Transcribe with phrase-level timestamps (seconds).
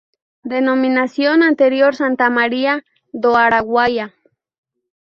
[0.53, 2.73] Denominación anterior Santa Maria
[3.21, 4.07] do Araguaia.